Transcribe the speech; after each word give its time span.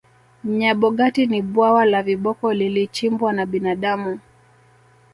nyabogati 0.59 1.23
ni 1.31 1.41
bwawa 1.49 1.85
la 1.91 2.03
viboko 2.03 2.53
lilichimbwa 2.53 3.33
na 3.33 3.45
binadamu 3.45 4.19